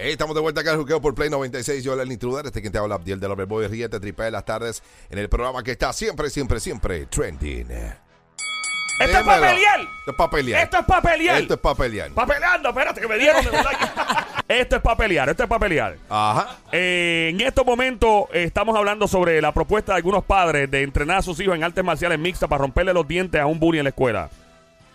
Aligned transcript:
Hey, 0.00 0.12
estamos 0.12 0.32
de 0.36 0.40
vuelta 0.40 0.60
acá 0.60 0.70
al 0.70 0.76
juqueo 0.76 1.00
por 1.00 1.12
Play 1.12 1.28
96. 1.28 1.82
Yo, 1.82 2.00
el 2.00 2.12
intruder, 2.12 2.46
este 2.46 2.60
quien 2.60 2.72
te 2.72 2.78
habla, 2.78 2.94
Abdiel 2.94 3.18
del 3.18 3.32
Overboy. 3.32 3.66
Ríete, 3.66 3.98
tripe 3.98 4.22
de 4.22 4.30
las 4.30 4.44
tardes 4.44 4.80
en 5.10 5.18
el 5.18 5.28
programa 5.28 5.64
que 5.64 5.72
está 5.72 5.92
siempre, 5.92 6.30
siempre, 6.30 6.60
siempre 6.60 7.06
trending. 7.06 7.68
Esto 7.72 9.18
es 9.18 9.24
pelear. 9.24 9.80
Esto 9.80 10.10
es 10.10 10.16
para 10.16 10.30
pelear. 10.30 10.62
Esto 10.62 10.78
es 10.78 10.86
para 10.86 11.02
pelear. 11.02 11.40
Esto 11.42 11.54
es 11.54 11.60
para 11.60 11.74
pelear. 11.74 12.10
Pa' 12.12 12.26
peleando, 12.26 12.68
espérate, 12.68 13.00
que 13.00 13.08
me 13.08 13.18
dieron 13.18 13.44
de 13.44 13.50
verdad 13.50 13.72
Esto 14.48 14.76
es 14.76 14.82
para 14.82 14.96
pelear, 14.96 15.28
esto 15.30 15.42
es 15.42 15.48
para 15.48 15.58
pelear. 15.58 15.96
Ajá. 16.08 16.58
Eh, 16.70 17.30
en 17.34 17.40
estos 17.40 17.66
momentos 17.66 18.26
eh, 18.32 18.44
estamos 18.44 18.76
hablando 18.76 19.08
sobre 19.08 19.42
la 19.42 19.52
propuesta 19.52 19.92
de 19.92 19.96
algunos 19.96 20.24
padres 20.24 20.70
de 20.70 20.84
entrenar 20.84 21.18
a 21.18 21.22
sus 21.22 21.40
hijos 21.40 21.56
en 21.56 21.64
artes 21.64 21.82
marciales 21.82 22.20
mixtas 22.20 22.48
para 22.48 22.62
romperle 22.62 22.92
los 22.92 23.06
dientes 23.08 23.40
a 23.40 23.46
un 23.46 23.58
bully 23.58 23.78
en 23.78 23.84
la 23.84 23.90
escuela. 23.90 24.30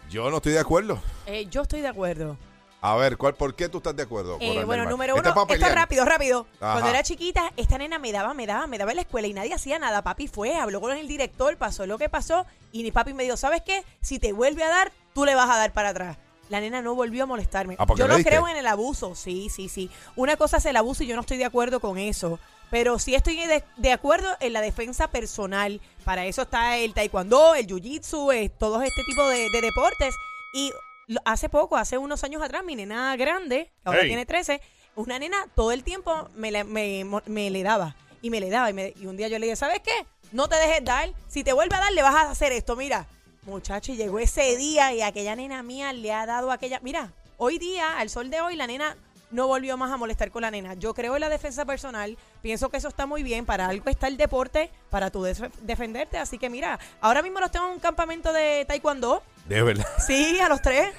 Yo 0.09 0.29
no 0.31 0.37
estoy 0.37 0.53
de 0.53 0.59
acuerdo. 0.59 1.01
Eh, 1.25 1.45
yo 1.51 1.63
estoy 1.63 1.81
de 1.81 1.89
acuerdo. 1.89 2.37
A 2.85 2.95
ver, 2.97 3.17
¿cuál, 3.17 3.33
¿por 3.33 3.55
qué 3.55 3.69
tú 3.69 3.77
estás 3.77 3.95
de 3.95 4.03
acuerdo? 4.03 4.37
Eh, 4.41 4.65
bueno, 4.65 4.83
número 4.89 5.15
Este 5.15 5.29
uno, 5.29 5.29
es 5.29 5.35
pa' 5.35 5.41
esto 5.43 5.53
es 5.53 5.59
pelear. 5.61 5.75
rápido, 5.77 6.03
rápido. 6.03 6.47
Ajá. 6.59 6.73
Cuando 6.73 6.89
era 6.89 7.01
chiquita, 7.01 7.53
esta 7.55 7.77
nena 7.77 7.97
me 7.97 8.11
daba, 8.11 8.33
me 8.33 8.45
daba, 8.45 8.67
me 8.67 8.77
daba 8.77 8.91
en 8.91 8.97
la 8.97 9.03
escuela 9.03 9.25
y 9.25 9.33
nadie 9.33 9.53
hacía 9.53 9.79
nada. 9.79 10.01
Papi 10.01 10.27
fue, 10.27 10.55
habló 10.55 10.81
con 10.81 10.91
el 10.91 11.07
director, 11.07 11.55
pasó 11.55 11.85
lo 11.85 11.97
que 11.97 12.09
pasó 12.09 12.45
y 12.73 12.83
mi 12.83 12.91
papi 12.91 13.13
me 13.13 13.23
dijo, 13.23 13.37
¿sabes 13.37 13.61
qué? 13.61 13.85
Si 14.01 14.19
te 14.19 14.33
vuelve 14.33 14.65
a 14.65 14.67
dar, 14.69 14.91
tú 15.13 15.23
le 15.23 15.33
vas 15.33 15.49
a 15.49 15.57
dar 15.57 15.71
para 15.71 15.89
atrás. 15.89 16.17
La 16.49 16.59
nena 16.59 16.81
no 16.81 16.93
volvió 16.93 17.23
a 17.23 17.25
molestarme. 17.25 17.77
Ah, 17.79 17.85
¿porque 17.85 18.01
yo 18.01 18.07
no 18.09 18.17
diste? 18.17 18.29
creo 18.31 18.49
en 18.49 18.57
el 18.57 18.67
abuso, 18.67 19.15
sí, 19.15 19.47
sí, 19.49 19.69
sí. 19.69 19.89
Una 20.17 20.35
cosa 20.35 20.57
es 20.57 20.65
el 20.65 20.75
abuso 20.75 21.03
y 21.03 21.07
yo 21.07 21.15
no 21.15 21.21
estoy 21.21 21.37
de 21.37 21.45
acuerdo 21.45 21.79
con 21.79 21.97
eso. 21.97 22.37
Pero 22.69 22.99
sí 22.99 23.15
estoy 23.15 23.37
de, 23.45 23.63
de 23.77 23.91
acuerdo 23.93 24.27
en 24.41 24.51
la 24.51 24.59
defensa 24.59 25.07
personal. 25.07 25.79
Para 26.03 26.25
eso 26.25 26.41
está 26.41 26.75
el 26.75 26.93
taekwondo, 26.93 27.55
el 27.55 27.65
jiu-jitsu, 27.65 28.33
eh, 28.33 28.49
todo 28.49 28.81
este 28.81 29.03
tipo 29.05 29.25
de, 29.29 29.47
de 29.51 29.61
deportes. 29.61 30.13
Y 30.53 30.73
hace 31.25 31.49
poco, 31.49 31.77
hace 31.77 31.97
unos 31.97 32.23
años 32.23 32.41
atrás, 32.41 32.63
mi 32.63 32.75
nena 32.75 33.15
grande, 33.15 33.65
que 33.65 33.71
ahora 33.85 33.99
tiene 34.07 34.25
13, 34.25 34.61
una 34.95 35.19
nena 35.19 35.47
todo 35.55 35.71
el 35.71 35.83
tiempo 35.83 36.29
me, 36.35 37.03
mo- 37.03 37.21
me 37.25 37.49
le 37.49 37.63
daba. 37.63 37.95
Y 38.21 38.29
me 38.29 38.39
le 38.39 38.49
daba. 38.49 38.69
Y, 38.69 38.73
me- 38.73 38.93
y 38.95 39.05
un 39.07 39.17
día 39.17 39.27
yo 39.27 39.37
le 39.39 39.45
dije, 39.47 39.55
¿sabes 39.55 39.79
qué? 39.81 40.05
No 40.31 40.47
te 40.47 40.55
dejes 40.55 40.83
dar. 40.83 41.09
Si 41.27 41.43
te 41.43 41.51
vuelve 41.53 41.75
a 41.75 41.79
dar, 41.79 41.91
le 41.93 42.01
vas 42.01 42.15
a 42.15 42.31
hacer 42.31 42.51
esto. 42.53 42.75
Mira, 42.75 43.05
muchacho, 43.43 43.91
y 43.91 43.97
llegó 43.97 44.19
ese 44.19 44.55
día 44.55 44.93
y 44.93 45.01
aquella 45.01 45.35
nena 45.35 45.61
mía 45.63 45.91
le 45.93 46.13
ha 46.13 46.25
dado 46.25 46.51
aquella... 46.51 46.79
Mira, 46.81 47.11
hoy 47.37 47.57
día, 47.59 47.97
al 47.97 48.09
sol 48.09 48.29
de 48.29 48.39
hoy, 48.41 48.55
la 48.55 48.65
nena 48.67 48.95
no 49.33 49.47
volvió 49.47 49.75
más 49.77 49.91
a 49.91 49.97
molestar 49.97 50.31
con 50.31 50.43
la 50.43 50.51
nena. 50.51 50.75
Yo 50.75 50.93
creo 50.93 51.15
en 51.15 51.21
la 51.21 51.29
defensa 51.29 51.65
personal. 51.65 52.17
Pienso 52.41 52.69
que 52.69 52.77
eso 52.77 52.87
está 52.87 53.05
muy 53.05 53.23
bien. 53.23 53.45
Para 53.45 53.67
algo 53.67 53.89
está 53.89 54.07
el 54.07 54.15
deporte, 54.15 54.69
para 54.89 55.09
tú 55.11 55.23
def- 55.23 55.51
defenderte. 55.61 56.17
Así 56.17 56.37
que 56.37 56.49
mira, 56.49 56.79
ahora 57.01 57.21
mismo 57.21 57.39
los 57.41 57.51
tengo 57.51 57.67
en 57.67 57.73
un 57.73 57.79
campamento 57.79 58.31
de 58.31 58.63
taekwondo. 58.67 59.21
De 59.49 59.61
verdad. 59.61 59.85
Sí, 60.07 60.39
a 60.39 60.47
los 60.47 60.61
tres. 60.61 60.89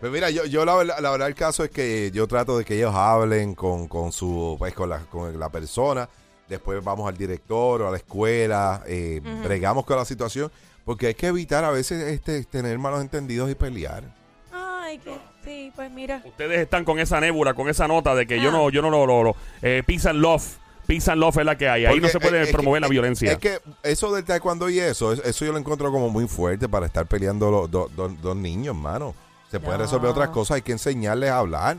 Pues 0.00 0.10
mira, 0.12 0.28
yo, 0.30 0.44
yo 0.46 0.64
la, 0.64 0.74
verdad- 0.74 0.98
la 1.00 1.10
verdad 1.12 1.28
el 1.28 1.34
caso 1.34 1.62
es 1.64 1.70
que 1.70 2.10
yo 2.12 2.26
trato 2.26 2.58
de 2.58 2.64
que 2.64 2.74
ellos 2.76 2.94
hablen 2.94 3.54
con, 3.54 3.86
con 3.88 4.10
su 4.12 4.56
pues 4.58 4.74
con 4.74 4.88
la, 4.90 4.98
con 5.06 5.38
la 5.38 5.48
persona. 5.50 6.08
Después 6.48 6.82
vamos 6.84 7.08
al 7.08 7.16
director 7.16 7.80
o 7.82 7.88
a 7.88 7.90
la 7.90 7.96
escuela, 7.96 8.82
eh, 8.86 9.20
bregamos 9.42 9.86
con 9.86 9.96
la 9.96 10.04
situación, 10.04 10.52
porque 10.84 11.06
hay 11.06 11.14
que 11.14 11.28
evitar 11.28 11.64
a 11.64 11.70
veces 11.70 12.02
este 12.12 12.44
tener 12.44 12.78
malos 12.78 13.00
entendidos 13.00 13.50
y 13.50 13.54
pelear. 13.54 14.04
Sí, 15.44 15.72
pues 15.76 15.90
mira. 15.90 16.22
Ustedes 16.24 16.60
están 16.60 16.84
con 16.84 16.98
esa 16.98 17.20
nébula, 17.20 17.54
con 17.54 17.68
esa 17.68 17.86
nota 17.86 18.14
de 18.14 18.26
que 18.26 18.40
yo 18.40 18.48
Ah. 18.48 18.52
no, 18.52 18.70
yo 18.70 18.80
no 18.82 18.90
lo, 18.90 19.06
lo, 19.06 19.22
lo- 19.22 19.36
eh, 19.62 19.82
peace 19.86 20.08
and 20.08 20.20
love, 20.20 20.42
peace 20.86 21.10
and 21.10 21.20
love 21.20 21.36
es 21.38 21.44
la 21.44 21.56
que 21.58 21.68
hay. 21.68 21.84
Ahí 21.86 22.00
no 22.00 22.08
se 22.08 22.18
puede 22.20 22.42
es 22.42 22.50
promover 22.52 22.80
la 22.80 22.88
violencia. 22.88 23.32
Es 23.32 23.38
que 23.38 23.58
eso 23.82 24.12
del 24.14 24.24
taekwondo 24.24 24.68
y 24.70 24.78
eso, 24.78 25.12
es- 25.12 25.20
eso 25.24 25.44
yo 25.44 25.52
lo 25.52 25.58
encuentro 25.58 25.90
como 25.92 26.08
muy 26.08 26.26
fuerte 26.28 26.68
para 26.68 26.86
estar 26.86 27.06
peleando 27.06 27.50
los 27.50 27.70
dos 27.70 28.36
niños, 28.36 28.74
mano. 28.74 29.14
Se 29.50 29.60
pueden 29.60 29.78
No. 29.78 29.84
resolver 29.84 30.10
otras 30.10 30.30
cosas, 30.30 30.56
hay 30.56 30.62
que 30.62 30.72
enseñarles 30.72 31.30
a 31.30 31.38
hablar. 31.38 31.76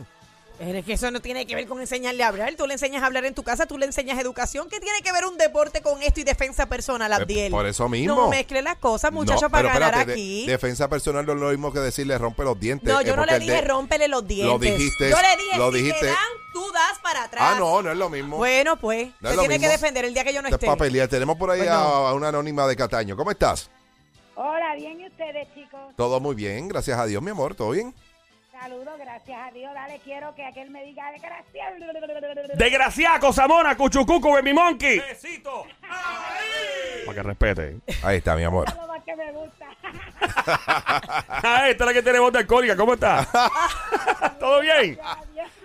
Pero 0.57 0.77
es 0.77 0.85
que 0.85 0.93
eso 0.93 1.11
no 1.11 1.21
tiene 1.21 1.45
que 1.45 1.53
ver 1.53 1.67
con 1.67 1.81
enseñarle 1.81 2.23
a 2.23 2.29
hablar. 2.29 2.53
Tú 2.55 2.65
le 2.65 2.73
enseñas 2.73 3.03
a 3.03 3.07
hablar 3.07 3.25
en 3.25 3.33
tu 3.33 3.43
casa, 3.43 3.65
tú 3.65 3.77
le 3.77 3.85
enseñas 3.85 4.17
educación. 4.19 4.69
¿Qué 4.69 4.79
tiene 4.79 5.01
que 5.03 5.11
ver 5.11 5.25
un 5.25 5.37
deporte 5.37 5.81
con 5.81 6.01
esto 6.01 6.21
y 6.21 6.23
defensa 6.23 6.65
personal, 6.67 7.09
Pues, 7.11 7.21
Abdiel? 7.23 7.51
por 7.51 7.65
eso 7.67 7.89
mismo. 7.89 8.15
No 8.15 8.29
mezcle 8.29 8.61
las 8.61 8.77
cosas, 8.77 9.11
muchachos, 9.11 9.41
No, 9.41 9.49
para 9.49 9.63
pero 9.67 9.73
ganar 9.81 9.89
espérate, 9.99 10.11
de- 10.11 10.13
aquí. 10.13 10.45
defensa 10.47 10.87
personal 10.87 11.25
no 11.25 11.33
es 11.33 11.39
lo 11.39 11.49
mismo 11.49 11.73
que 11.73 11.79
decirle 11.79 12.17
rompe 12.17 12.43
los 12.43 12.57
dientes. 12.57 12.87
no, 12.91 13.01
eh, 13.01 13.05
yo 13.05 13.17
no 13.17 13.25
le 13.25 13.37
dije 13.37 13.51
de- 13.51 13.61
rómpele 13.63 14.07
los 14.07 14.25
dientes. 14.25 14.47
Lo 14.53 14.57
dijiste, 14.57 15.09
Yo 15.09 15.17
le 15.21 15.43
dije, 15.43 15.57
lo 15.57 15.71
si 15.73 15.77
dijiste. 15.79 15.99
te 15.99 16.05
dan, 16.05 16.15
tú 16.53 16.71
das 16.71 16.99
para 17.03 17.23
atrás. 17.25 17.43
Ah, 17.53 17.55
no, 17.59 17.81
no 17.81 17.91
es 17.91 17.97
lo 17.97 18.09
mismo. 18.09 18.37
Bueno, 18.37 18.77
pues, 18.79 19.09
No 19.19 19.31
tiene 19.37 19.59
que 19.59 19.67
defender 19.67 20.05
el 20.05 20.13
día 20.13 20.23
que 20.23 20.33
yo 20.33 20.41
no 20.41 20.47
Esto 20.47 20.55
es 20.55 20.63
esté. 20.63 20.67
para 20.67 20.77
pelear. 20.77 21.09
Tenemos 21.09 21.35
por 21.35 21.51
ahí 21.51 21.59
Pues 21.59 21.69
a, 21.69 21.81
a 22.09 22.13
una 22.13 22.29
anónima 22.29 22.65
de 22.65 22.77
Cataño. 22.77 23.17
¿Cómo 23.17 23.29
estás? 23.29 23.69
Hola, 24.35 24.73
bien, 24.75 25.01
¿y 25.01 25.07
ustedes, 25.07 25.47
chicos? 25.53 25.79
Todo 25.97 26.21
muy 26.21 26.33
bien, 26.35 26.69
gracias 26.69 26.97
a 26.97 27.05
Dios, 27.05 27.21
mi 27.21 27.31
amor. 27.31 27.55
¿Todo 27.55 27.71
bien? 27.71 27.93
Saludos, 28.61 28.97
gracias 28.97 29.37
a 29.37 29.51
Dios. 29.51 29.73
Dale, 29.73 29.99
quiero 29.99 30.33
que 30.33 30.45
aquel 30.45 30.69
me 30.69 30.83
diga 30.85 31.11
gracias. 31.11 32.57
Desgraciada, 32.57 33.19
cosamona, 33.19 33.75
cuchucucu, 33.75 34.31
baby 34.31 34.53
monkey. 34.53 34.99
Besito. 34.99 35.67
Para 37.05 37.15
que 37.15 37.23
respete. 37.23 37.77
Ahí 38.01 38.17
está, 38.17 38.33
mi 38.35 38.43
amor. 38.43 38.73
Lo 38.73 38.87
más 38.87 39.03
que 39.03 39.15
me 39.15 39.31
gusta. 39.31 39.65
Ah, 41.47 41.69
esta 41.69 41.83
es 41.83 41.87
la 41.87 41.93
que 41.93 42.01
tiene 42.01 42.19
voz 42.19 42.31
de 42.33 42.39
alcohólica. 42.39 42.75
¿Cómo 42.75 42.93
está? 42.93 43.27
¿Todo 44.39 44.61
bien? 44.61 44.97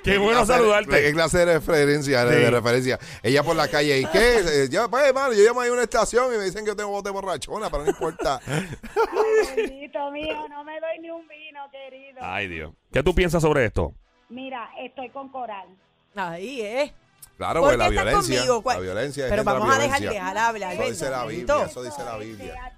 Qué 0.02 0.18
bueno 0.18 0.40
¿Qué 0.40 0.46
saludarte. 0.46 1.12
clase 1.12 1.38
de 1.38 1.44
referencia? 1.54 2.24
de- 2.24 2.36
Sí. 2.36 2.40
de 2.42 2.50
referencia? 2.50 2.98
Ella 3.22 3.42
por 3.42 3.56
la 3.56 3.68
calle. 3.68 3.98
¿Y 4.00 4.04
qué? 4.06 4.40
Eh, 4.64 4.68
Yo, 4.70 4.88
pues, 4.90 5.04
hermano, 5.04 5.32
yo 5.34 5.42
llamo 5.44 5.60
ahí 5.60 5.68
a 5.70 5.72
una 5.72 5.82
estación 5.82 6.34
y 6.34 6.38
me 6.38 6.44
dicen 6.44 6.64
que 6.64 6.70
yo 6.70 6.76
tengo 6.76 6.90
voz 6.90 7.04
de 7.04 7.10
borrachona, 7.10 7.68
pero 7.70 7.84
no 7.84 7.90
importa. 7.90 8.40
Bendito 9.56 10.10
mío, 10.10 10.48
no 10.48 10.64
me 10.64 10.80
doy 10.80 10.98
ni 11.00 11.10
un 11.10 11.26
vino, 11.28 11.60
querido. 11.70 12.18
Ay, 12.22 12.48
Dios. 12.48 12.72
¿Qué 12.92 13.02
tú 13.02 13.14
piensas 13.14 13.42
sobre 13.42 13.64
esto? 13.66 13.94
Mira, 14.28 14.70
estoy 14.80 15.10
con 15.10 15.28
Coral. 15.30 15.68
Ahí, 16.14 16.60
¿eh? 16.62 16.94
Claro, 17.36 17.60
¿Por 17.60 17.70
pues 17.70 17.78
la 17.78 17.84
qué 17.86 17.90
violencia. 17.92 18.44
La 18.64 18.78
violencia 18.80 19.24
es 19.24 19.30
Pero 19.30 19.44
la 19.44 19.52
vamos 19.52 19.74
a 19.74 19.78
dejar 19.78 20.00
dejar 20.00 20.38
hablar. 20.38 20.74
Eso 20.74 20.82
dice 20.90 21.10
la. 21.10 21.24
Biblia, 21.24 21.64
eso 21.66 21.82
dice 21.82 22.04
la 22.04 22.16
Biblia. 22.16 22.72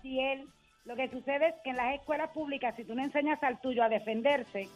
Lo 0.85 0.97
que 0.97 1.09
sucede 1.11 1.49
es 1.49 1.55
que 1.63 1.71
en 1.71 1.77
las 1.77 1.95
escuelas 1.95 2.31
públicas, 2.31 2.75
si 2.77 2.85
tú 2.85 2.95
no 2.95 3.05
enseñas 3.05 3.41
al 3.43 3.61
tuyo 3.61 3.85
a 3.85 3.89
defenderse, 3.89 4.69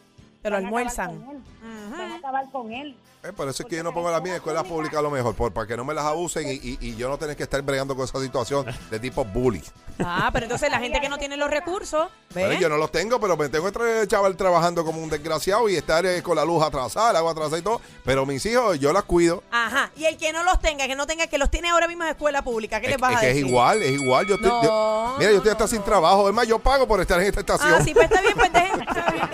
Acabar 0.55 0.65
almuerzan. 0.65 1.43
Van 1.91 2.11
a 2.11 2.15
acabar 2.15 2.45
con 2.51 2.71
él. 2.71 2.95
Eh, 3.23 3.33
por 3.33 3.49
eso 3.49 3.63
es 3.63 3.69
que 3.69 3.75
yo 3.75 3.83
no 3.83 3.93
pongo 3.93 4.11
las 4.11 4.21
mías 4.21 4.33
en 4.33 4.37
escuelas 4.37 4.63
públicas 4.63 4.99
a 4.99 5.01
lo 5.01 5.09
mejor, 5.09 5.33
por, 5.35 5.51
para 5.51 5.65
que 5.67 5.75
no 5.75 5.83
me 5.83 5.93
las 5.93 6.05
abusen 6.05 6.47
y, 6.47 6.51
y- 6.53 6.77
y 6.79 6.95
yo 6.95 7.09
no 7.09 7.17
tener 7.17 7.35
que 7.35 7.43
estar 7.43 7.59
bregando 7.63 7.95
con 7.95 8.05
esa 8.05 8.19
situación 8.21 8.65
de 8.91 8.99
tipo 8.99 9.25
bully. 9.25 9.61
Ah, 9.99 10.29
pero 10.31 10.45
entonces 10.45 10.69
la 10.69 10.77
gente 10.79 11.01
que 11.01 11.09
no 11.09 11.17
tiene 11.17 11.35
los 11.35 11.49
recursos, 11.49 12.09
Bueno, 12.33 12.49
¿ves? 12.49 12.59
yo 12.59 12.69
no 12.69 12.77
los 12.77 12.91
tengo, 12.91 13.19
pero 13.19 13.35
me 13.35 13.49
tengo 13.49 13.67
este 13.67 14.07
chaval 14.07 14.37
trabajando 14.37 14.85
como 14.85 15.01
un 15.01 15.09
desgraciado 15.09 15.67
y 15.67 15.75
estar 15.75 16.05
eh, 16.05 16.21
con 16.21 16.35
la 16.35 16.45
luz 16.45 16.63
atrasada, 16.63 17.09
el 17.09 17.15
agua 17.17 17.31
atrasada 17.31 17.57
y 17.57 17.63
todo. 17.63 17.81
Pero 18.05 18.23
mis 18.27 18.45
hijos, 18.45 18.79
yo 18.79 18.93
las 18.93 19.03
cuido. 19.03 19.43
Ajá. 19.51 19.89
Y 19.95 20.05
el 20.05 20.15
que 20.17 20.31
no 20.31 20.43
los 20.43 20.59
tenga, 20.61 20.85
que 20.85 20.95
no 20.95 21.07
tenga, 21.07 21.25
que 21.25 21.39
los 21.39 21.49
tiene 21.49 21.69
ahora 21.69 21.87
mismo 21.87 22.03
en 22.03 22.09
escuela 22.11 22.43
pública, 22.43 22.79
¿qué 22.79 22.85
Es, 22.87 22.91
les 22.93 23.01
vas 23.01 23.11
es 23.13 23.17
a 23.17 23.21
que 23.21 23.27
decir? 23.27 23.43
es 23.45 23.49
igual, 23.49 23.81
es 23.81 23.91
igual. 23.99 24.27
Yo 24.27 24.35
estoy, 24.35 24.49
No, 24.51 24.63
yo- 24.63 25.15
mira, 25.17 25.31
yo 25.31 25.37
estoy 25.37 25.49
no, 25.49 25.51
hasta 25.53 25.63
no, 25.63 25.67
sin 25.69 25.81
trabajo. 25.83 26.29
Es 26.29 26.35
más, 26.35 26.47
yo 26.47 26.59
pago 26.59 26.87
por 26.87 27.01
estar 27.01 27.19
en 27.19 27.25
esta 27.27 27.39
estación. 27.39 27.73
Ah, 27.73 27.81
sí, 27.83 27.93
pues 27.95 28.05
está 28.05 28.21
bien, 28.21 28.33
pues 28.35 28.53
dejen. 28.53 28.81
está 28.81 29.11
bien. 29.11 29.27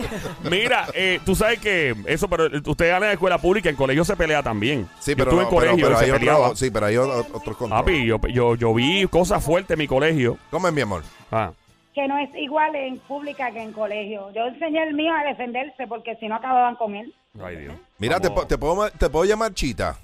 Mira, 0.44 0.88
eh, 1.16 1.20
tú 1.26 1.36
sabes 1.36 1.60
que 1.60 1.96
eso, 2.06 2.28
pero 2.28 2.46
usted 2.66 2.88
gana 2.88 2.98
en 3.06 3.10
la 3.10 3.14
escuela 3.14 3.38
pública, 3.38 3.70
en 3.70 3.76
colegio 3.76 4.04
se 4.06 4.16
pelea 4.16 4.42
también. 4.44 4.88
Sí, 5.00 5.12
Yo 5.12 5.18
pero, 5.18 5.32
estuve 5.32 5.42
no, 5.44 5.50
en 5.50 5.56
colegio 5.56 5.76
pero, 5.76 5.88
pero 5.90 5.96
y 5.96 6.06
se 6.06 6.12
hay 6.14 6.20
peleaba. 6.20 6.40
otro, 6.46 6.56
sí, 6.56 6.72
pero 6.72 6.86
hay 6.86 6.98
otro- 6.98 7.20
otros 7.38 7.58
controles. 7.58 7.86
Papi, 7.86 8.06
yo, 8.06 8.20
yo, 8.30 8.56
yo 8.56 8.74
vi 8.74 9.08
cosas 9.08 9.44
fuertes 9.44 9.72
en 9.72 9.80
mi 9.80 9.88
colegio. 9.88 10.38
¿Cómo 10.52 10.68
es, 10.68 10.74
mi 10.74 10.82
amor? 10.82 11.04
Ah. 11.32 11.52
Que 11.94 12.08
no 12.08 12.18
es 12.18 12.30
igual 12.36 12.76
en 12.76 12.98
pública 13.00 13.52
que 13.52 13.62
en 13.62 13.72
colegio. 13.72 14.32
Yo 14.34 14.46
enseñé 14.48 14.84
el 14.84 14.96
mío 14.96 15.14
a 15.14 15.24
defenderse 15.24 15.86
porque 15.88 16.16
si 16.20 16.28
no 16.28 16.36
acababan 16.36 16.76
con 16.76 16.96
él. 16.96 17.14
Ay, 17.44 17.58
Dios. 17.58 17.76
Mira, 18.00 18.20
te, 18.20 18.30
te 18.48 18.58
puedo, 18.58 18.90
te 18.92 19.10
puedo 19.10 19.26
llamar 19.26 19.54
Chita, 19.54 19.96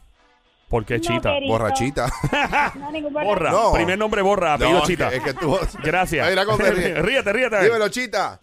¿Por 0.68 0.86
qué 0.86 0.98
No, 0.98 1.02
Chita? 1.02 1.34
querido. 1.34 1.52
borrachita. 1.52 2.08
No, 2.76 2.92
ningún 2.92 3.12
Borra. 3.12 3.50
No. 3.52 3.74
Primer 3.74 3.98
nombre 3.98 4.22
borra, 4.22 4.54
apellido 4.54 4.80
No, 4.82 4.86
Chita. 4.86 5.08
Es 5.12 5.24
que, 5.24 5.30
es 5.32 5.36
que 5.36 5.40
tú... 5.42 5.58
Gracias. 5.84 6.28
Ríete, 7.02 7.34
ríete. 7.34 7.64
Dímelo, 7.64 7.90
Chita. 7.90 8.40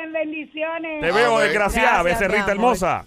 Cuídense, 0.00 0.18
bendiciones. 0.18 1.00
Te 1.00 1.12
veo, 1.12 1.38
desgraciada, 1.38 2.02
Gracias, 2.02 2.20
becerrita 2.20 2.50
hermosa. 2.52 3.04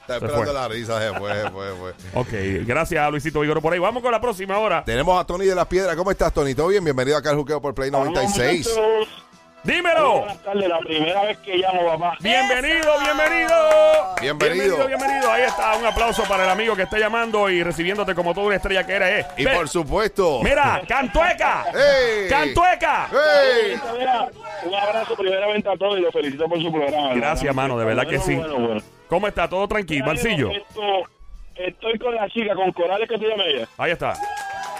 Está 0.00 0.14
esperando 0.16 0.44
fue. 0.44 0.52
la 0.52 0.68
risa, 0.68 1.00
se 1.00 1.18
fue, 1.18 1.32
se 1.42 1.50
fue, 1.50 1.70
se 1.70 1.76
fue. 1.76 1.92
Ok, 2.20 2.66
gracias 2.66 3.00
a 3.04 3.10
Luisito 3.10 3.40
Vigoro 3.40 3.62
por 3.62 3.72
ahí. 3.72 3.78
Vamos 3.78 4.02
con 4.02 4.10
la 4.10 4.20
próxima 4.20 4.58
hora. 4.58 4.84
Tenemos 4.84 5.20
a 5.20 5.24
Tony 5.24 5.46
de 5.46 5.54
las 5.54 5.66
Piedras. 5.66 5.94
¿Cómo 5.96 6.10
estás, 6.10 6.32
Tony? 6.32 6.54
¿Todo 6.54 6.68
bien? 6.68 6.82
Bienvenido 6.84 7.16
acá 7.16 7.30
al 7.30 7.36
Juqueo 7.36 7.60
por 7.60 7.74
Play 7.74 7.90
96. 7.90 8.68
Muchachos, 8.68 9.24
Dímelo. 9.64 10.18
Buenas 10.20 10.38
tardes, 10.42 10.68
la 10.68 10.78
primera 10.80 11.22
vez 11.22 11.38
que 11.38 11.56
llamo, 11.56 11.86
papá. 11.86 12.16
Bienvenido, 12.20 12.98
bienvenido. 13.00 13.56
Bienvenido. 14.20 14.86
bienvenido. 14.88 15.30
Ahí 15.30 15.42
está, 15.42 15.76
un 15.76 15.86
aplauso 15.86 16.24
para 16.24 16.44
el 16.44 16.50
amigo 16.50 16.74
que 16.74 16.82
está 16.82 16.98
llamando 16.98 17.48
y 17.48 17.62
recibiéndote 17.62 18.12
como 18.16 18.34
toda 18.34 18.46
una 18.48 18.56
estrella 18.56 18.84
que 18.84 18.92
eres. 18.94 19.24
eh. 19.24 19.28
Y 19.36 19.44
Ve- 19.44 19.54
por 19.54 19.68
supuesto... 19.68 20.40
Mira, 20.42 20.82
Cantueca. 20.88 21.64
¡Ey! 21.72 22.28
Cantueca. 22.28 23.08
¡Ey! 23.12 23.80
Mira, 23.98 24.28
un 24.64 24.74
abrazo 24.74 25.14
primeramente 25.14 25.68
a 25.68 25.76
todos 25.76 25.96
y 25.98 26.02
los 26.02 26.12
felicito 26.12 26.48
por 26.48 26.60
su 26.60 26.72
programa. 26.72 27.14
Gracias, 27.14 27.54
mano, 27.54 27.78
de 27.78 27.84
verdad 27.84 28.06
que 28.08 28.18
sí. 28.18 28.34
Bueno, 28.34 28.58
bueno. 28.58 28.80
¿Cómo 29.08 29.28
está? 29.28 29.48
¿Todo 29.48 29.68
tranquilo? 29.68 30.06
Marcillo. 30.06 30.50
Esto, 30.50 30.82
estoy 31.54 31.98
con 32.00 32.14
la 32.16 32.28
chica, 32.30 32.52
con 32.56 32.72
Corales 32.72 33.08
que 33.08 33.16
se 33.16 33.28
llama 33.28 33.44
ella. 33.46 33.68
Ahí 33.78 33.92
está. 33.92 34.14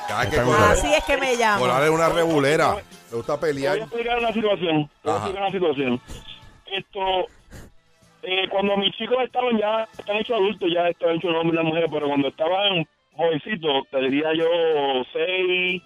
Cada 0.08 0.28
que. 0.28 0.40
Así 0.40 0.93
es 0.93 1.05
que 1.05 1.17
me 1.19 1.37
llamo. 1.37 1.61
Coral 1.61 1.85
es 1.85 1.90
una 1.90 2.08
regulera. 2.08 2.76
Le 3.12 3.19
gusta 3.19 3.38
Te 3.38 3.41
voy 3.41 3.50
a 3.50 3.55
pelear. 3.55 3.79
explicar 3.79 4.19
una 4.19 4.32
situación. 4.32 4.91
Voy 5.05 5.12
a 5.12 5.17
explicar 5.17 5.43
una 5.43 5.53
situación. 5.53 6.00
Esto, 6.73 7.26
eh, 8.23 8.49
cuando 8.49 8.76
mis 8.79 8.93
chicos 8.97 9.19
estaban 9.23 9.59
ya, 9.59 9.87
están 9.99 10.17
hechos 10.17 10.37
adultos, 10.37 10.70
ya 10.73 10.88
están 10.88 11.17
hechos 11.17 11.35
hombres 11.35 11.61
y 11.62 11.67
mujeres, 11.67 11.91
pero 11.93 12.09
cuando 12.09 12.29
estaban 12.29 12.88
jovencitos, 13.14 13.87
te 13.91 14.00
diría 14.00 14.32
yo 14.35 14.47
6, 15.12 15.82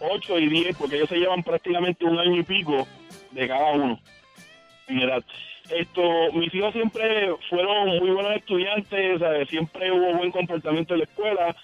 8 0.00 0.38
y 0.38 0.48
10, 0.48 0.76
porque 0.78 0.96
ellos 0.96 1.10
se 1.10 1.18
llevan 1.18 1.42
prácticamente 1.42 2.06
un 2.06 2.18
año 2.18 2.40
y 2.40 2.42
pico 2.42 2.88
de 3.32 3.46
cada 3.48 3.72
uno 3.72 4.00
en 4.88 4.98
edad. 5.00 5.22
Esto, 5.68 6.02
mis 6.32 6.54
hijos 6.54 6.72
siempre 6.72 7.34
fueron 7.50 7.98
muy 7.98 8.10
buenos 8.10 8.34
estudiantes, 8.34 9.20
¿sabes? 9.20 9.48
siempre 9.50 9.92
hubo 9.92 10.14
buen 10.16 10.30
comportamiento 10.30 10.94
en 10.94 11.00
la 11.00 11.04
escuela. 11.04 11.56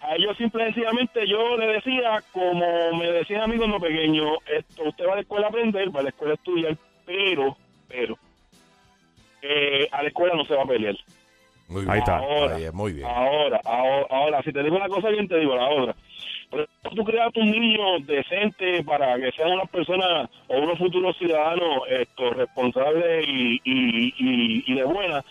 A 0.00 0.14
ellos 0.14 0.36
simple 0.36 0.62
y 0.62 0.66
sencillamente 0.66 1.26
yo 1.26 1.56
le 1.56 1.66
decía, 1.66 2.22
como 2.32 2.92
me 2.94 3.10
decían 3.10 3.42
amigos 3.42 3.68
no 3.68 3.80
pequeños, 3.80 4.38
esto, 4.46 4.84
usted 4.84 5.06
va 5.06 5.12
a 5.12 5.16
la 5.16 5.22
escuela 5.22 5.46
a 5.46 5.48
aprender, 5.48 5.94
va 5.94 6.00
a 6.00 6.04
la 6.04 6.08
escuela 6.10 6.34
a 6.34 6.36
estudiar, 6.36 6.76
pero, 7.04 7.56
pero, 7.88 8.16
eh, 9.42 9.88
a 9.90 10.02
la 10.02 10.08
escuela 10.08 10.34
no 10.34 10.44
se 10.44 10.54
va 10.54 10.62
a 10.62 10.66
pelear. 10.66 10.96
Muy 11.68 11.82
bien. 11.82 11.90
Ahí 11.90 11.98
está. 11.98 12.18
Ahora, 12.18 12.56
Ahí 12.56 12.64
es, 12.64 12.72
muy 12.72 12.92
bien. 12.92 13.06
Ahora, 13.06 13.60
ahora, 13.64 14.06
ahora, 14.10 14.42
si 14.42 14.52
te 14.52 14.62
digo 14.62 14.76
una 14.76 14.88
cosa 14.88 15.08
bien, 15.10 15.28
te 15.28 15.38
digo 15.38 15.54
la 15.54 15.68
otra. 15.68 15.94
Pero 16.50 16.66
tú 16.96 17.04
creas 17.04 17.30
un 17.36 17.50
niño 17.50 17.98
decente 18.00 18.82
para 18.84 19.16
que 19.16 19.30
sean 19.32 19.52
unas 19.52 19.68
personas 19.68 20.30
o 20.46 20.58
unos 20.58 20.78
futuros 20.78 21.16
ciudadanos 21.18 21.82
esto, 21.90 22.30
responsables 22.30 23.26
y, 23.28 23.60
y, 23.64 24.14
y, 24.16 24.64
y 24.66 24.74
de 24.74 24.84
buena. 24.84 25.22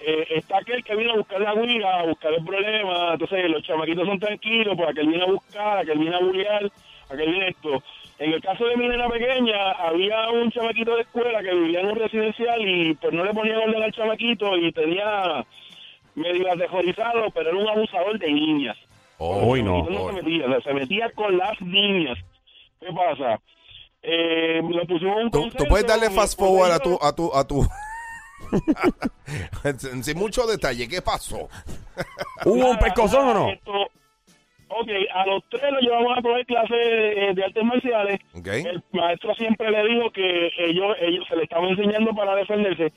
Eh, 0.00 0.26
está 0.30 0.58
aquel 0.58 0.84
que 0.84 0.94
viene 0.94 1.12
a 1.12 1.16
buscar 1.16 1.40
la 1.40 1.54
guía, 1.54 1.98
a 1.98 2.06
buscar 2.06 2.32
el 2.32 2.44
problema. 2.44 3.12
Entonces, 3.14 3.50
los 3.50 3.62
chamaquitos 3.62 4.06
son 4.06 4.18
tranquilos, 4.18 4.76
pues 4.76 4.88
aquel 4.88 5.08
viene 5.08 5.24
a 5.24 5.30
buscar, 5.30 5.78
aquel 5.78 5.98
viene 5.98 6.16
a 6.16 6.20
bullear, 6.20 6.70
aquel 7.10 7.30
viene 7.30 7.48
esto. 7.48 7.82
En 8.18 8.32
el 8.32 8.40
caso 8.40 8.66
de 8.66 8.76
mi 8.76 8.88
nena 8.88 9.08
pequeña, 9.08 9.72
había 9.72 10.30
un 10.30 10.50
chamaquito 10.50 10.94
de 10.96 11.02
escuela 11.02 11.40
que 11.40 11.54
vivía 11.54 11.80
en 11.80 11.86
un 11.86 11.96
residencial 11.96 12.60
y 12.60 12.94
pues 12.94 13.12
no 13.12 13.24
le 13.24 13.32
ponía 13.32 13.58
orden 13.58 13.82
al 13.82 13.92
chamaquito 13.92 14.56
y 14.56 14.72
tenía 14.72 15.44
medio 16.16 16.52
aterrorizado, 16.52 17.30
pero 17.32 17.50
era 17.50 17.58
un 17.58 17.68
abusador 17.68 18.18
de 18.18 18.32
niñas. 18.32 18.76
Oh, 19.18 19.46
Uy, 19.46 19.62
no. 19.62 19.86
Se 19.86 20.12
metía, 20.12 20.46
o 20.46 20.48
sea, 20.48 20.60
se 20.60 20.74
metía 20.74 21.10
con 21.10 21.36
las 21.36 21.60
niñas. 21.60 22.18
¿Qué 22.80 22.92
pasa? 22.92 23.40
Eh, 24.02 24.62
le 24.68 24.86
pusimos 24.86 25.24
un 25.24 25.30
Tú, 25.30 25.50
tú 25.50 25.64
puedes 25.68 25.86
darle 25.86 26.10
fast 26.10 26.38
forward 26.38 26.72
a 26.72 26.78
tu, 26.78 26.98
a 27.00 27.12
tu, 27.14 27.34
a 27.34 27.46
tu. 27.46 27.66
Sin, 29.78 30.02
sin 30.04 30.18
mucho 30.18 30.46
detalle, 30.46 30.88
¿qué 30.88 31.02
pasó? 31.02 31.48
¿Hubo 32.44 32.70
un 32.70 32.78
pescozón 32.78 33.28
o 33.28 33.34
no? 33.34 33.48
esto- 33.50 33.88
ok, 34.70 34.88
a 35.14 35.26
los 35.26 35.42
tres 35.48 35.72
los 35.72 35.82
llevamos 35.82 36.18
a 36.18 36.22
coger 36.22 36.46
clases 36.46 36.70
de, 36.70 37.32
de 37.34 37.44
artes 37.44 37.64
marciales. 37.64 38.20
El 38.34 38.82
maestro 38.92 39.34
siempre 39.34 39.70
le 39.70 39.82
dijo 39.88 40.10
que 40.10 40.50
ellos, 40.58 40.96
ellos 41.00 41.24
se 41.28 41.36
le 41.36 41.44
estaban 41.44 41.70
enseñando 41.70 42.14
para 42.14 42.34
defenderse, 42.36 42.92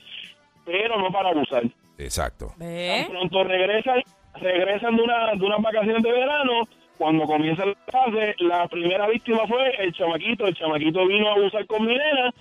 pero 0.64 0.98
no 0.98 1.10
para 1.10 1.30
abusar. 1.30 1.62
Exacto. 1.98 2.52
Tan 2.58 3.06
pronto 3.10 3.44
regresan, 3.44 4.02
regresan 4.34 4.96
de, 4.96 5.02
una, 5.02 5.32
de 5.34 5.44
unas 5.44 5.62
vacaciones 5.62 6.02
de 6.02 6.12
verano. 6.12 6.52
Cuando 6.98 7.24
comienza 7.24 7.64
la 7.64 7.74
clase, 7.86 8.34
la 8.38 8.68
primera 8.68 9.08
víctima 9.08 9.46
fue 9.48 9.70
el 9.82 9.92
chamaquito. 9.92 10.46
El 10.46 10.54
chamaquito 10.54 11.06
vino 11.06 11.28
a 11.28 11.32
abusar 11.32 11.66
con 11.66 11.84
mi 11.86 11.94
nena. 11.94 12.32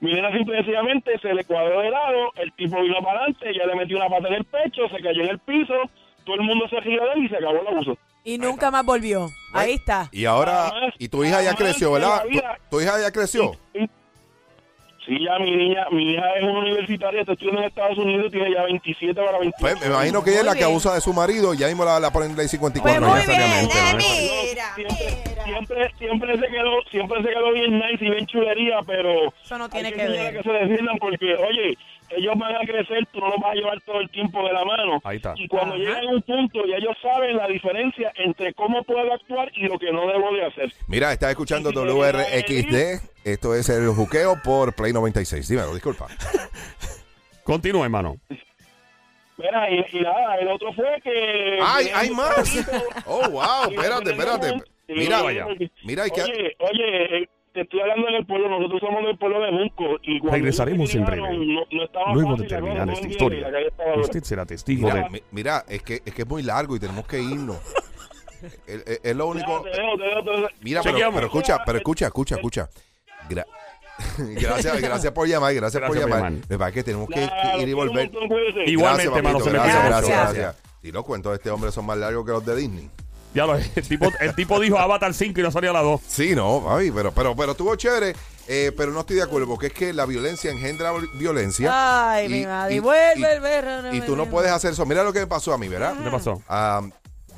Mi 0.00 0.12
nena 0.12 0.30
simple 0.32 0.54
y 0.54 0.56
sencillamente 0.58 1.18
se 1.20 1.32
le 1.32 1.44
cuadró 1.44 1.80
de 1.80 1.90
lado. 1.90 2.32
El 2.36 2.52
tipo 2.52 2.80
vino 2.82 2.96
para 3.02 3.20
adelante, 3.20 3.50
ella 3.50 3.66
le 3.66 3.74
metió 3.76 3.96
una 3.96 4.08
pata 4.08 4.28
en 4.28 4.34
el 4.34 4.44
pecho, 4.44 4.88
se 4.88 5.02
cayó 5.02 5.22
en 5.22 5.30
el 5.30 5.38
piso. 5.38 5.74
Todo 6.24 6.36
el 6.36 6.42
mundo 6.42 6.68
se 6.68 6.80
rió 6.80 7.02
de 7.04 7.12
él 7.12 7.24
y 7.24 7.28
se 7.28 7.36
acabó 7.36 7.60
el 7.60 7.66
abuso. 7.68 7.98
Y 8.24 8.38
nunca 8.38 8.70
más 8.70 8.84
volvió. 8.84 9.30
Ahí 9.52 9.74
está. 9.74 10.08
Y 10.10 10.24
ahora, 10.24 10.72
y 10.98 11.08
tu 11.08 11.22
hija 11.24 11.42
ya 11.42 11.54
creció, 11.54 11.92
¿verdad? 11.92 12.22
Tu, 12.70 12.80
hija 12.80 13.00
ya 13.00 13.10
creció. 13.12 13.52
Sí, 15.06 15.18
ya 15.22 15.38
mi 15.38 15.50
niña, 15.50 15.84
mi 15.90 16.14
hija 16.14 16.24
es 16.36 16.42
una 16.42 16.60
universitaria, 16.60 17.20
está 17.20 17.32
estudiando 17.34 17.60
en 17.60 17.68
Estados 17.68 17.98
Unidos, 17.98 18.32
tiene 18.32 18.50
ya 18.54 18.62
27 18.62 19.12
para 19.14 19.38
28. 19.38 19.56
Pues 19.60 19.80
me 19.82 19.86
imagino 19.88 20.24
que 20.24 20.30
ella 20.30 20.40
es 20.40 20.46
la 20.46 20.54
que 20.54 20.64
abusa 20.64 20.94
de 20.94 21.02
su 21.02 21.12
marido 21.12 21.52
y 21.52 21.58
ya 21.58 21.66
mismo 21.66 21.84
la, 21.84 22.00
la 22.00 22.10
ponen 22.10 22.30
en 22.30 22.36
ley 22.38 22.46
Pues 22.46 22.52
54. 22.52 23.00
no 23.02 23.08
muy 23.08 23.20
bien, 23.20 23.28
necesariamente, 23.28 23.74
eh, 23.76 23.92
no 23.92 23.98
mira, 23.98 24.74
siempre, 24.74 24.94
mira. 25.26 25.33
Siempre, 25.44 25.90
siempre 25.98 26.38
se 26.38 26.46
quedó, 26.48 26.82
siempre 26.90 27.22
se 27.22 27.28
quedó 27.28 27.52
bien 27.52 27.78
nice 27.78 28.04
y 28.04 28.10
bien 28.10 28.26
chulería, 28.26 28.78
pero 28.86 29.32
Eso 29.42 29.58
no 29.58 29.68
tiene 29.68 29.88
hay 29.88 29.94
que 29.94 30.02
enseñarle 30.02 30.32
ver. 30.32 30.42
que 30.42 30.48
se 30.50 30.52
defiendan 30.56 30.98
porque, 30.98 31.34
oye, 31.36 31.78
ellos 32.10 32.34
van 32.36 32.54
a 32.56 32.60
crecer, 32.60 33.06
tú 33.12 33.20
no 33.20 33.28
los 33.28 33.38
vas 33.40 33.52
a 33.52 33.54
llevar 33.54 33.80
todo 33.80 34.00
el 34.00 34.10
tiempo 34.10 34.46
de 34.46 34.52
la 34.52 34.64
mano. 34.64 35.00
Ahí 35.04 35.16
está. 35.16 35.34
Y 35.36 35.48
cuando 35.48 35.74
Ajá. 35.74 35.82
llegan 35.84 36.04
a 36.06 36.10
un 36.10 36.22
punto, 36.22 36.66
ya 36.66 36.76
ellos 36.76 36.96
saben 37.02 37.36
la 37.36 37.46
diferencia 37.48 38.12
entre 38.16 38.52
cómo 38.54 38.82
puedo 38.84 39.12
actuar 39.12 39.50
y 39.54 39.66
lo 39.66 39.78
que 39.78 39.90
no 39.90 40.06
debo 40.06 40.32
de 40.34 40.44
hacer. 40.46 40.72
Mira, 40.86 41.12
estás 41.12 41.30
escuchando 41.30 41.70
WRXD. 41.70 43.00
Esto 43.24 43.54
es 43.54 43.68
el 43.70 43.88
juqueo 43.88 44.34
por 44.44 44.74
Play 44.74 44.92
96. 44.92 45.48
Dímelo, 45.48 45.72
disculpa. 45.74 46.06
Continúa, 47.44 47.84
hermano. 47.84 48.16
Mira, 49.36 49.68
y, 49.70 49.84
y 49.92 50.00
nada, 50.00 50.36
el 50.36 50.48
otro 50.48 50.72
fue 50.74 50.86
que... 51.02 51.58
¡Ay, 51.62 51.86
que- 51.86 51.92
hay 51.92 52.10
más! 52.10 52.66
Oh, 53.06 53.28
wow, 53.30 53.70
espérate, 53.70 54.10
espérate. 54.10 54.62
Mira, 54.88 55.22
vaya. 55.22 55.46
mira, 55.84 56.04
hay 56.04 56.10
que... 56.10 56.22
Oye, 56.22 56.56
oye, 56.58 57.22
eh, 57.22 57.28
te 57.52 57.60
estoy 57.62 57.80
hablando 57.80 58.08
en 58.08 58.14
el 58.16 58.26
pueblo, 58.26 58.48
nosotros 58.48 58.80
somos 58.80 59.04
del 59.04 59.16
pueblo 59.16 59.40
de 59.40 59.50
Junco 59.50 59.98
y 60.02 60.20
Regresaremos 60.20 60.94
en 60.94 61.04
breve. 61.04 61.22
No, 61.22 61.62
no 61.70 62.14
Luego 62.14 62.36
de 62.36 62.46
terminar 62.48 62.88
esta 62.90 63.06
historia, 63.08 63.48
usted 64.00 64.22
será 64.24 64.44
testigo 64.44 64.88
Mira, 64.88 65.04
de... 65.04 65.10
mi- 65.10 65.22
mira, 65.30 65.64
es 65.68 65.82
que, 65.82 66.02
es 66.04 66.14
que 66.14 66.22
es 66.22 66.28
muy 66.28 66.42
largo 66.42 66.74
y 66.76 66.80
tenemos 66.80 67.06
que 67.06 67.20
irnos. 67.20 67.58
Es, 68.66 69.16
lo 69.16 69.28
único... 69.28 69.64
Ya, 69.64 69.70
te 69.72 69.80
dejo, 69.80 69.96
te 69.96 70.04
dejo, 70.04 70.22
te 70.24 70.30
dejo. 70.30 70.48
Mira, 70.60 70.80
pero, 70.82 70.98
pero 71.14 71.26
escucha, 71.26 71.58
pero 71.64 71.78
escucha, 71.78 72.06
escucha, 72.06 72.34
escucha. 72.34 72.68
Gra- 73.30 73.46
gracias, 74.18 74.80
gracias 74.82 75.12
por 75.12 75.28
llamar, 75.28 75.54
gracias, 75.54 75.80
por 75.82 75.96
Gracias 75.96 76.10
por 76.10 76.30
llamar. 76.30 76.46
Me 76.48 76.58
parece 76.58 76.80
que 76.80 76.84
tenemos 76.84 77.08
que, 77.08 77.14
que 77.14 77.62
ir 77.62 77.68
y 77.68 77.72
volver. 77.72 78.10
Igualmente, 78.66 79.20
Gracias, 79.22 79.44
se 79.44 79.50
gracias, 79.50 79.84
gracias, 79.86 80.34
gracias. 80.34 80.62
Y 80.82 80.92
los 80.92 81.04
cuentos 81.04 81.30
de 81.32 81.36
este 81.36 81.50
hombre 81.50 81.70
son 81.70 81.86
más 81.86 81.96
largos 81.96 82.26
que 82.26 82.32
los 82.32 82.44
de 82.44 82.56
Disney. 82.56 82.90
Ya 83.34 83.46
lo, 83.46 83.56
el, 83.56 83.70
tipo, 83.88 84.06
el 84.20 84.34
tipo 84.34 84.60
dijo 84.60 84.78
Avatar 84.78 85.12
5 85.12 85.40
y 85.40 85.42
no 85.42 85.50
salía 85.50 85.70
a 85.70 85.74
las 85.74 85.82
2. 85.82 86.00
Sí, 86.06 86.34
no, 86.34 86.72
ay, 86.74 86.90
pero, 86.92 87.12
pero, 87.12 87.34
pero 87.34 87.52
estuvo 87.52 87.74
chévere, 87.74 88.14
eh, 88.46 88.72
pero 88.76 88.92
no 88.92 89.00
estoy 89.00 89.16
de 89.16 89.22
acuerdo 89.22 89.48
porque 89.48 89.66
es 89.68 89.72
que 89.72 89.92
la 89.92 90.06
violencia 90.06 90.50
engendra 90.52 90.92
violencia. 91.18 92.12
Ay, 92.12 92.28
mi 92.28 92.46
madre. 92.46 92.78
Vuelve 92.80 93.34
el 93.34 93.40
berro, 93.40 93.94
Y 93.94 94.00
tú 94.02 94.14
no 94.16 94.26
puedes 94.30 94.50
hacer 94.52 94.72
eso. 94.72 94.86
Mira 94.86 95.02
lo 95.02 95.12
que 95.12 95.18
me 95.20 95.26
pasó 95.26 95.52
a 95.52 95.58
mí, 95.58 95.66
¿verdad? 95.68 95.94
¿Qué 96.04 96.10
pasó? 96.10 96.40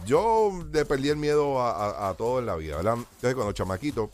Yo 0.04 0.52
le 0.72 0.84
perdí 0.84 1.08
el 1.08 1.16
miedo 1.16 1.60
a, 1.60 1.70
a- 2.06 2.08
a 2.10 2.14
todo 2.14 2.38
en 2.38 2.46
la 2.46 2.54
vida, 2.56 2.76
¿verdad? 2.76 2.94
Entonces, 2.94 3.34
cuando 3.34 3.52
chamaquito, 3.52 4.10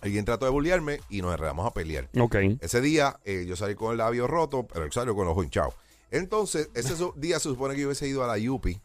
alguien 0.00 0.24
trató 0.24 0.46
de 0.46 0.50
bullearme 0.50 1.00
y 1.10 1.20
nos 1.20 1.32
enredamos 1.32 1.66
a 1.66 1.74
pelear. 1.74 2.08
Ok. 2.18 2.36
Ese 2.60 2.80
día 2.80 3.18
eh, 3.24 3.44
yo 3.46 3.54
salí 3.56 3.74
con 3.74 3.92
el 3.92 3.98
labio 3.98 4.26
roto, 4.26 4.66
pero 4.66 4.84
él 4.86 4.92
salió 4.92 5.14
con 5.14 5.26
los 5.26 5.32
ojos 5.32 5.44
hinchados. 5.44 5.74
Entonces, 6.10 6.70
ese 6.74 6.94
día 7.16 7.36
se 7.38 7.50
supone 7.50 7.74
que 7.74 7.82
yo 7.82 7.88
hubiese 7.88 8.08
ido 8.08 8.24
a 8.24 8.26
la 8.26 8.38
Yupi 8.38 8.80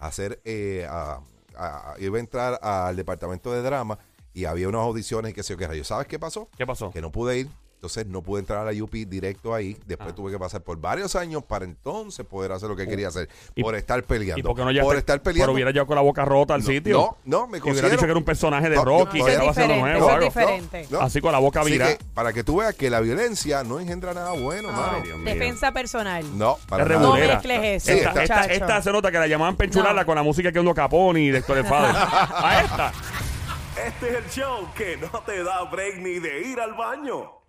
a 0.00 0.08
hacer, 0.08 0.40
eh, 0.44 0.84
a, 0.90 1.20
a- 1.56 1.94
iba 1.98 2.16
a 2.16 2.20
entrar 2.20 2.58
al 2.62 2.96
departamento 2.96 3.52
de 3.52 3.62
drama 3.62 3.98
y 4.32 4.44
había 4.46 4.68
unas 4.68 4.82
audiciones 4.82 5.30
y 5.30 5.34
qué 5.34 5.42
sé 5.42 5.54
yo 5.54 5.58
qué. 5.58 5.84
¿Sabes 5.84 6.06
qué 6.06 6.18
pasó? 6.18 6.48
¿Qué 6.56 6.66
pasó? 6.66 6.90
Que 6.90 7.00
no 7.00 7.12
pude 7.12 7.38
ir. 7.38 7.48
Entonces 7.84 8.06
no 8.06 8.22
pude 8.22 8.40
entrar 8.40 8.60
a 8.60 8.64
la 8.64 8.72
Yupi 8.72 9.04
directo 9.04 9.52
ahí. 9.54 9.76
Después 9.84 10.12
Ah. 10.12 10.14
tuve 10.14 10.32
que 10.32 10.38
pasar 10.38 10.62
por 10.62 10.78
varios 10.80 11.14
años 11.16 11.44
para 11.44 11.66
entonces 11.66 12.24
poder 12.24 12.50
hacer 12.52 12.66
lo 12.70 12.74
que 12.76 12.86
quería 12.86 13.08
hacer. 13.08 13.28
Y- 13.54 13.62
por 13.62 13.74
estar 13.74 14.02
peleando. 14.04 14.38
¿Y 14.40 14.42
por 14.42 14.56
qué 14.56 14.64
no 14.64 14.82
por 14.82 14.96
estar 14.96 15.20
peleando. 15.20 15.44
Pero 15.44 15.52
hubiera 15.52 15.70
llegado 15.70 15.86
con 15.86 15.96
la 15.96 16.00
boca 16.02 16.24
rota 16.24 16.54
al 16.54 16.62
No, 16.62 16.66
sitio. 16.66 16.96
No, 16.96 17.40
no, 17.40 17.46
me 17.46 17.58
Y 17.58 17.60
hubiera 17.60 17.90
dicho 17.90 18.00
que 18.00 18.10
era 18.10 18.16
un 18.16 18.24
personaje 18.24 18.70
de 18.70 18.76
No, 18.76 18.86
Rocky 18.86 19.18
no, 19.18 19.24
que 19.26 19.32
estaba 19.32 19.50
es 19.50 19.58
haciendo 19.58 19.74
diferente, 19.74 20.00
nuevo. 20.00 20.06
eso 20.06 20.08
es 20.08 20.14
algo. 20.46 20.54
diferente. 20.56 20.86
No. 20.90 21.00
Así 21.02 21.20
con 21.20 21.32
la 21.32 21.38
boca 21.40 21.62
virada. 21.62 21.98
para 22.14 22.32
que 22.32 22.42
tú 22.42 22.56
veas 22.56 22.74
que 22.74 22.88
la 22.88 23.00
violencia 23.00 23.62
no 23.64 23.78
engendra 23.78 24.14
nada 24.14 24.30
bueno, 24.32 24.72
mano. 24.72 25.02
Dios 25.04 25.18
mío. 25.18 25.34
Defensa 25.34 25.70
personal. 25.72 26.24
No, 26.38 26.56
para 26.66 26.84
Es 26.84 26.88
nada. 26.88 27.02
No 27.02 27.12
mezcles 27.16 27.60
eso, 27.84 27.86
Sí, 27.92 27.98
Esta, 27.98 28.22
esta, 28.22 28.44
esta 28.46 28.80
se 28.82 28.92
nota 28.92 29.12
que 29.12 29.18
la 29.18 29.26
llamaban 29.26 29.56
penchularla 29.56 30.00
No. 30.02 30.06
con 30.06 30.14
la 30.16 30.22
música 30.22 30.50
que 30.52 30.58
uno 30.60 30.72
Caponi 30.74 31.26
y 31.26 31.30
de 31.30 31.38
Héctor. 31.40 31.58
A 31.68 32.62
esta. 32.64 32.92
Este 33.86 34.08
es 34.08 34.14
el 34.24 34.30
show 34.30 34.68
que 34.74 34.96
no 34.96 35.10
te 35.26 35.42
da 35.42 35.64
break 35.64 35.96
ni 35.98 36.18
de 36.20 36.42
ir 36.48 36.60
al 36.60 36.72
baño. 36.74 37.30